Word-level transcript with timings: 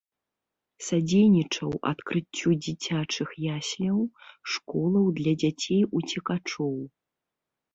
Садзейнічаў 0.85 1.71
адкрыццю 1.91 2.49
дзіцячых 2.63 3.29
ясляў, 3.57 3.99
школаў 4.55 5.05
для 5.21 5.33
дзяцей 5.45 5.83
уцекачоў. 6.01 6.75